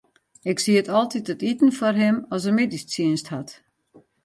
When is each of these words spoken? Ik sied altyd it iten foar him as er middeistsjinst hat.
Ik 0.51 0.57
sied 0.63 0.87
altyd 0.97 1.25
it 1.33 1.45
iten 1.51 1.71
foar 1.77 1.95
him 2.03 2.17
as 2.35 2.43
er 2.49 2.55
middeistsjinst 2.59 3.27
hat. 3.33 3.49